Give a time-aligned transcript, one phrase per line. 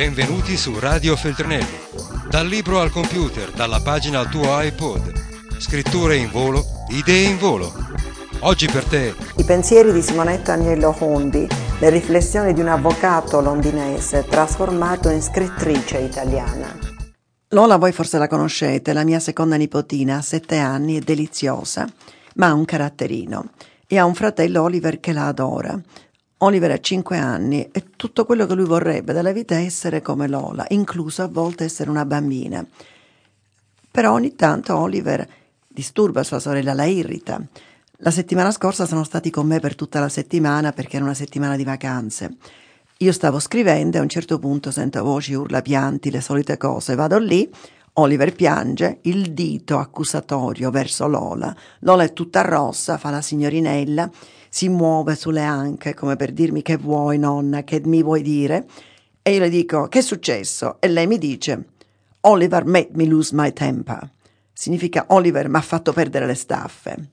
[0.00, 1.78] Benvenuti su Radio Feltrinelli.
[2.30, 5.12] Dal libro al computer, dalla pagina al tuo iPod.
[5.58, 7.70] Scritture in volo, idee in volo.
[8.38, 9.14] Oggi per te.
[9.36, 11.46] I pensieri di Simonetta Agnello Hondi,
[11.80, 16.78] le riflessioni di un avvocato londinese trasformato in scrittrice italiana.
[17.48, 21.86] Lola voi forse la conoscete, la mia seconda nipotina, ha sette anni, è deliziosa,
[22.36, 23.50] ma ha un caratterino
[23.86, 25.78] e ha un fratello Oliver che la adora.
[26.42, 30.26] Oliver ha 5 anni e tutto quello che lui vorrebbe dalla vita è essere come
[30.26, 32.64] Lola, incluso a volte essere una bambina.
[33.90, 35.28] Però ogni tanto Oliver
[35.68, 37.42] disturba sua sorella, la irrita.
[37.98, 41.56] La settimana scorsa sono stati con me per tutta la settimana perché era una settimana
[41.56, 42.36] di vacanze.
[42.98, 46.94] Io stavo scrivendo e a un certo punto sento voci, urla, pianti, le solite cose.
[46.94, 47.50] Vado lì,
[47.94, 51.54] Oliver piange, il dito accusatorio verso Lola.
[51.80, 54.10] Lola è tutta rossa, fa la signorinella
[54.52, 58.66] si muove sulle anche come per dirmi che vuoi nonna, che mi vuoi dire?
[59.22, 60.80] E io le dico che è successo?
[60.80, 61.68] E lei mi dice
[62.22, 64.10] Oliver made me lose my temper.
[64.52, 67.10] Significa Oliver mi ha fatto perdere le staffe.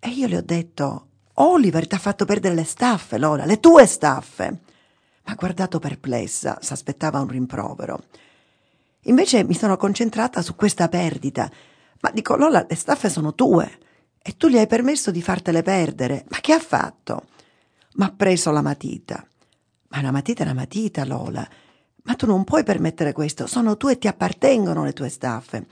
[0.00, 3.86] E io le ho detto Oliver ti ha fatto perdere le staffe, Lola, le tue
[3.86, 4.50] staffe.
[4.50, 8.02] Mi ha guardato perplessa, si aspettava un rimprovero.
[9.06, 11.50] Invece mi sono concentrata su questa perdita.
[12.00, 13.78] Ma dico, Lola, le staffe sono tue.
[14.22, 16.24] E tu gli hai permesso di fartele perdere.
[16.28, 17.26] Ma che ha fatto?
[17.94, 19.24] Ma ha preso la matita.
[19.88, 21.48] Ma una matita è una matita, Lola.
[22.02, 23.46] Ma tu non puoi permettere questo.
[23.46, 25.66] Sono tue e ti appartengono le tue staffe.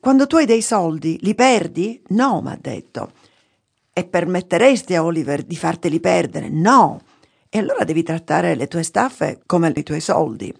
[0.00, 2.02] Quando tu hai dei soldi, li perdi?
[2.08, 3.12] No, mi ha detto.
[3.92, 6.48] E permetteresti a Oliver di farteli perdere?
[6.48, 7.00] No.
[7.50, 10.52] E allora devi trattare le tue staffe come i tuoi soldi.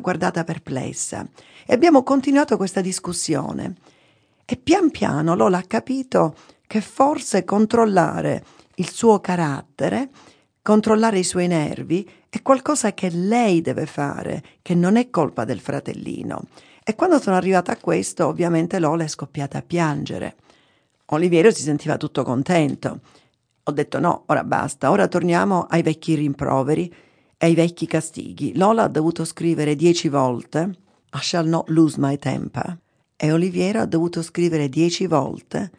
[0.00, 1.26] Guardata perplessa.
[1.66, 3.74] E abbiamo continuato questa discussione.
[4.44, 6.34] E pian piano Lola ha capito
[6.66, 8.44] che forse controllare
[8.76, 10.10] il suo carattere,
[10.60, 15.60] controllare i suoi nervi, è qualcosa che lei deve fare, che non è colpa del
[15.60, 16.42] fratellino.
[16.82, 20.36] E quando sono arrivata a questo, ovviamente Lola è scoppiata a piangere.
[21.06, 23.00] Oliviero si sentiva tutto contento.
[23.62, 26.92] Ho detto no, ora basta, ora torniamo ai vecchi rimproveri
[27.44, 28.56] e ai vecchi castighi.
[28.56, 30.78] Lola ha dovuto scrivere dieci volte
[31.12, 32.78] I shall not lose my temper
[33.16, 35.70] e Oliviero ha dovuto scrivere dieci volte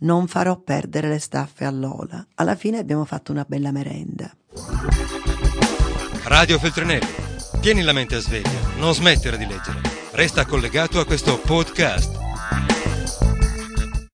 [0.00, 2.24] non farò perdere le staffe a Lola.
[2.34, 4.30] Alla fine abbiamo fatto una bella merenda.
[6.24, 7.24] Radio Feltrinelli.
[7.60, 9.80] Tieni la mente a sveglia, non smettere di leggere.
[10.12, 12.85] Resta collegato a questo podcast.